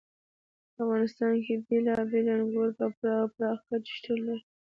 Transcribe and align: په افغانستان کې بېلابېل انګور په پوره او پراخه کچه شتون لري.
په 0.73 0.79
افغانستان 0.85 1.33
کې 1.45 1.53
بېلابېل 1.67 2.27
انګور 2.35 2.69
په 2.77 2.85
پوره 2.95 3.15
او 3.21 3.27
پراخه 3.35 3.63
کچه 3.69 3.91
شتون 3.97 4.19
لري. 4.27 4.43